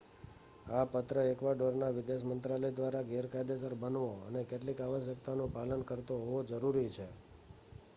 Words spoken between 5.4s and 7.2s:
પાલન કરતો હોવો જરૂરી છે